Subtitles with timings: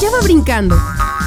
[0.00, 0.76] allá va brincando.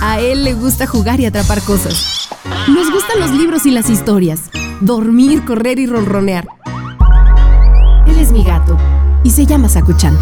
[0.01, 2.27] A él le gusta jugar y atrapar cosas.
[2.67, 4.49] Nos gustan los libros y las historias.
[4.81, 6.47] Dormir, correr y ronronear.
[8.07, 8.75] Él es mi gato
[9.23, 10.17] y se llama Sakuchan.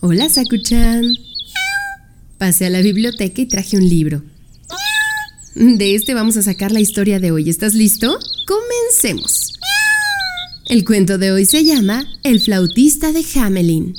[0.00, 1.14] Hola, Sakuchan.
[2.38, 4.22] Pasé a la biblioteca y traje un libro.
[5.54, 7.48] De este vamos a sacar la historia de hoy.
[7.48, 8.18] ¿Estás listo?
[8.46, 9.54] Comencemos.
[10.66, 13.94] El cuento de hoy se llama El flautista de Hamelin.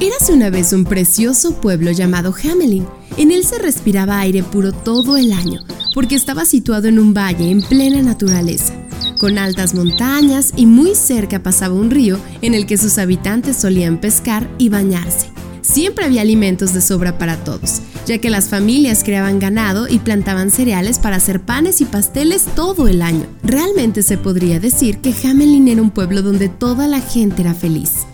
[0.00, 2.86] Érase una vez un precioso pueblo llamado Hamelin.
[3.16, 5.60] En él se respiraba aire puro todo el año,
[5.94, 8.74] porque estaba situado en un valle en plena naturaleza
[9.22, 14.00] con altas montañas y muy cerca pasaba un río en el que sus habitantes solían
[14.00, 15.28] pescar y bañarse.
[15.62, 20.50] Siempre había alimentos de sobra para todos, ya que las familias creaban ganado y plantaban
[20.50, 23.26] cereales para hacer panes y pasteles todo el año.
[23.44, 28.06] Realmente se podría decir que Hamelin era un pueblo donde toda la gente era feliz.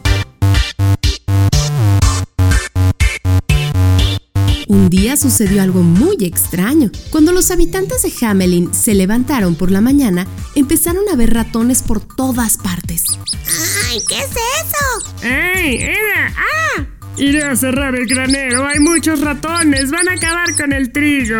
[4.68, 6.90] Un día sucedió algo muy extraño.
[7.10, 12.00] Cuando los habitantes de Hamelin se levantaron por la mañana, empezaron a ver ratones por
[12.00, 13.05] todas partes.
[13.88, 15.27] ¡Ay, qué es eso!
[15.27, 16.34] ¡Ey, Eda!
[16.36, 16.67] ¡Ah!
[17.19, 21.38] Iré a cerrar el granero, hay muchos ratones, van a acabar con el trigo.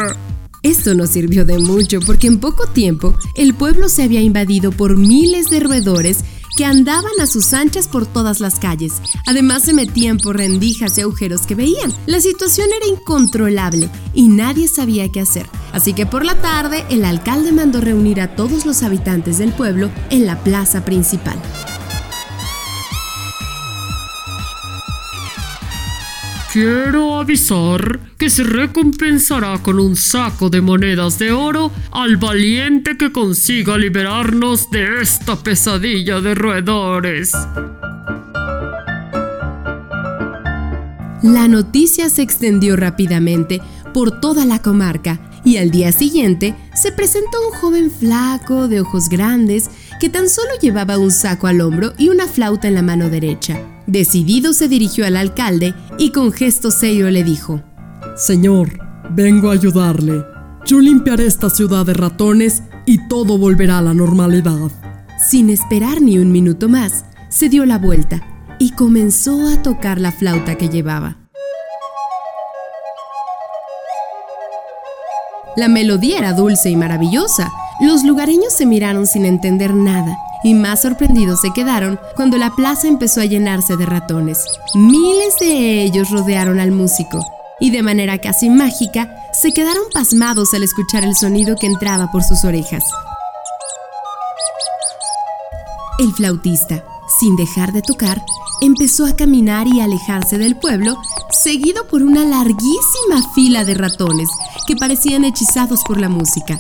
[0.65, 4.97] Esto no sirvió de mucho porque en poco tiempo el pueblo se había invadido por
[4.97, 6.25] miles de roedores
[6.57, 8.95] que andaban a sus anchas por todas las calles.
[9.27, 11.95] Además se metían por rendijas y agujeros que veían.
[12.07, 15.47] La situación era incontrolable y nadie sabía qué hacer.
[15.73, 19.91] Así que por la tarde el alcalde mandó reunir a todos los habitantes del pueblo
[20.11, 21.41] en la plaza principal.
[26.51, 33.13] Quiero avisar que se recompensará con un saco de monedas de oro al valiente que
[33.13, 37.33] consiga liberarnos de esta pesadilla de roedores.
[41.23, 43.61] La noticia se extendió rápidamente
[43.93, 49.09] por toda la comarca y al día siguiente se presentó un joven flaco de ojos
[49.11, 53.11] grandes que tan solo llevaba un saco al hombro y una flauta en la mano
[53.11, 53.61] derecha.
[53.87, 57.63] Decidido se dirigió al alcalde y con gesto serio le dijo,
[58.17, 58.79] Señor,
[59.11, 60.25] vengo a ayudarle.
[60.67, 64.71] Yo limpiaré esta ciudad de ratones y todo volverá a la normalidad.
[65.31, 68.23] Sin esperar ni un minuto más, se dio la vuelta
[68.59, 71.17] y comenzó a tocar la flauta que llevaba.
[75.57, 77.51] La melodía era dulce y maravillosa.
[77.81, 82.89] Los lugareños se miraron sin entender nada y más sorprendidos se quedaron cuando la plaza
[82.89, 84.45] empezó a llenarse de ratones.
[84.75, 87.25] Miles de ellos rodearon al músico
[87.61, 92.25] y de manera casi mágica se quedaron pasmados al escuchar el sonido que entraba por
[92.25, 92.83] sus orejas.
[96.01, 96.83] El flautista,
[97.21, 98.21] sin dejar de tocar,
[98.61, 100.97] empezó a caminar y alejarse del pueblo,
[101.31, 104.29] seguido por una larguísima fila de ratones
[104.67, 106.59] que parecían hechizados por la música.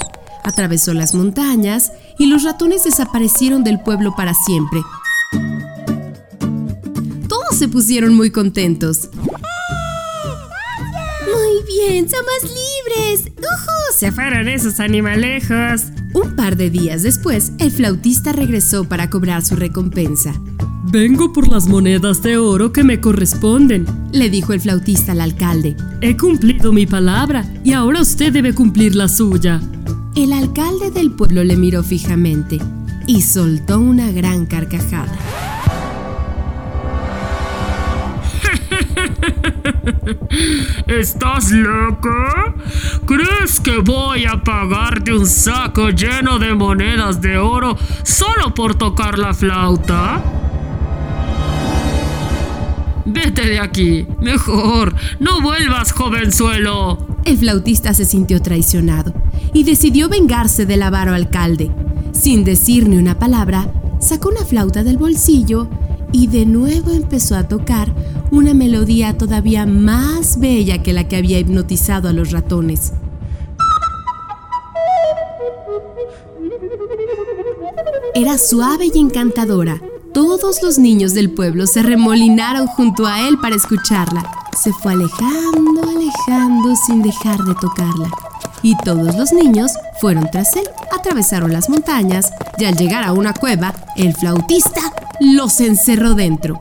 [0.48, 4.80] Atravesó las montañas y los ratones desaparecieron del pueblo para siempre.
[7.28, 9.10] Todos se pusieron muy contentos.
[11.26, 13.30] Muy bien, somos libres.
[13.98, 15.82] Se fueron esos animalejos.
[16.14, 20.32] Un par de días después, el flautista regresó para cobrar su recompensa.
[20.84, 25.76] Vengo por las monedas de oro que me corresponden, le dijo el flautista al alcalde.
[26.00, 29.60] He cumplido mi palabra y ahora usted debe cumplir la suya.
[30.18, 32.58] El alcalde del pueblo le miró fijamente
[33.06, 35.16] y soltó una gran carcajada.
[40.88, 42.10] ¿Estás loco?
[43.06, 49.20] ¿Crees que voy a pagarte un saco lleno de monedas de oro solo por tocar
[49.20, 50.20] la flauta?
[53.04, 57.06] Vete de aquí, mejor, no vuelvas, jovenzuelo.
[57.24, 59.14] El flautista se sintió traicionado
[59.52, 61.70] y decidió vengarse del avaro alcalde.
[62.12, 65.68] Sin decir ni una palabra, sacó una flauta del bolsillo
[66.12, 67.92] y de nuevo empezó a tocar
[68.30, 72.92] una melodía todavía más bella que la que había hipnotizado a los ratones.
[78.14, 79.80] Era suave y encantadora.
[80.12, 84.28] Todos los niños del pueblo se remolinaron junto a él para escucharla.
[84.60, 88.10] Se fue alejando, alejando sin dejar de tocarla
[88.62, 90.68] y todos los niños fueron tras él.
[90.92, 94.80] Atravesaron las montañas y al llegar a una cueva, el flautista
[95.20, 96.60] los encerró dentro.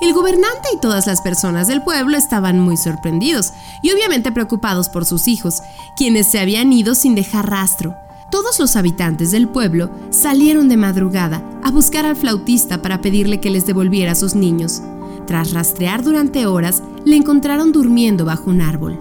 [0.00, 3.52] El gobernante y todas las personas del pueblo estaban muy sorprendidos
[3.82, 5.62] y obviamente preocupados por sus hijos,
[5.96, 7.96] quienes se habían ido sin dejar rastro.
[8.30, 13.50] Todos los habitantes del pueblo salieron de madrugada a buscar al flautista para pedirle que
[13.50, 14.82] les devolviera a sus niños.
[15.26, 18.98] Tras rastrear durante horas, le encontraron durmiendo bajo un árbol.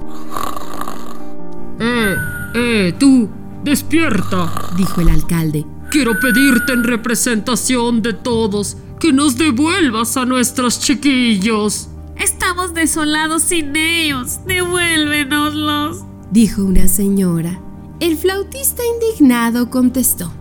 [1.79, 2.15] ¡Eh,
[2.55, 3.29] eh, tú!
[3.63, 4.51] ¡Despierta!
[4.77, 5.65] dijo el alcalde.
[5.91, 11.89] Quiero pedirte en representación de todos que nos devuelvas a nuestros chiquillos.
[12.17, 14.39] Estamos desolados sin ellos.
[14.45, 17.59] Devuélvenoslos, dijo una señora.
[17.99, 20.31] El flautista indignado contestó.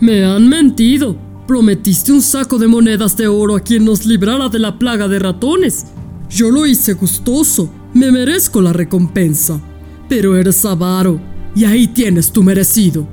[0.00, 1.16] Me han mentido.
[1.46, 5.18] Prometiste un saco de monedas de oro a quien nos librara de la plaga de
[5.18, 5.84] ratones.
[6.30, 7.70] Yo lo hice gustoso.
[7.92, 9.60] Me merezco la recompensa.
[10.08, 11.20] Pero eres avaro.
[11.54, 13.06] Y ahí tienes tu merecido.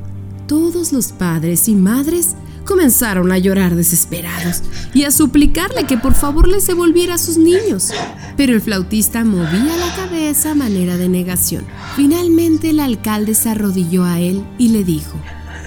[0.48, 2.36] Todos los padres y madres
[2.66, 4.62] comenzaron a llorar desesperados
[4.94, 7.89] y a suplicarle que por favor les devolviera a sus niños.
[8.38, 11.66] Pero el flautista movía la cabeza a manera de negación.
[11.98, 15.18] Finalmente el alcalde se arrodilló a él y le dijo,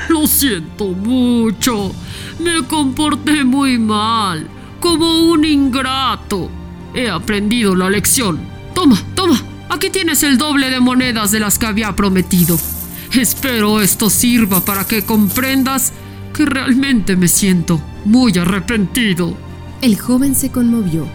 [0.09, 1.93] Lo siento mucho,
[2.39, 4.49] me comporté muy mal,
[4.81, 6.51] como un ingrato.
[6.95, 8.41] He aprendido la lección.
[8.75, 12.59] Toma, toma, aquí tienes el doble de monedas de las que había prometido.
[13.13, 15.93] Espero esto sirva para que comprendas
[16.33, 19.37] que realmente me siento muy arrepentido.
[19.81, 21.07] El joven se conmovió.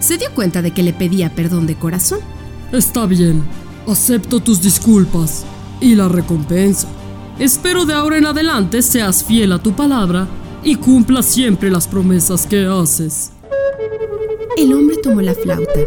[0.00, 2.20] Se dio cuenta de que le pedía perdón de corazón.
[2.72, 3.42] Está bien,
[3.88, 5.44] acepto tus disculpas
[5.80, 6.88] y la recompensa.
[7.38, 10.28] Espero de ahora en adelante seas fiel a tu palabra
[10.62, 13.32] y cumplas siempre las promesas que haces.
[14.56, 15.80] El hombre tomó la flauta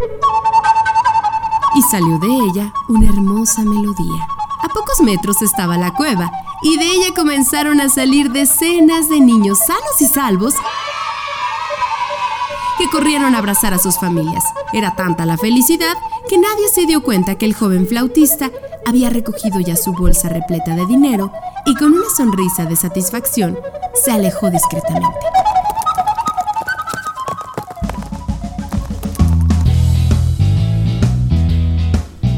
[1.76, 4.28] y salió de ella una hermosa melodía.
[4.62, 6.32] A pocos metros estaba la cueva
[6.64, 10.56] y de ella comenzaron a salir decenas de niños sanos y salvos
[12.78, 14.44] que corrieron a abrazar a sus familias.
[14.72, 15.96] Era tanta la felicidad
[16.28, 18.50] que nadie se dio cuenta que el joven flautista
[18.86, 21.32] había recogido ya su bolsa repleta de dinero
[21.66, 23.58] y con una sonrisa de satisfacción
[24.04, 25.20] se alejó discretamente.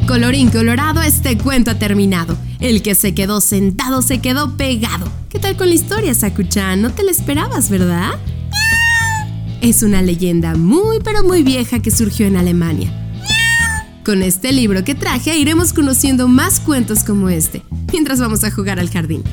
[0.08, 2.38] Colorín colorado, este cuento ha terminado.
[2.60, 5.12] El que se quedó sentado se quedó pegado.
[5.30, 6.82] ¿Qué tal con la historia, Sakuchan?
[6.82, 8.12] No te la esperabas, ¿verdad?
[9.62, 12.94] Es una leyenda muy pero muy vieja que surgió en Alemania.
[14.06, 17.64] Con este libro que traje iremos conociendo más cuentos como este,
[17.96, 19.24] mientras vamos a jugar al jardín.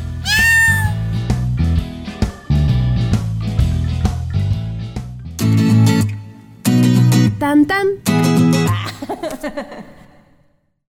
[7.41, 7.89] Tan tan.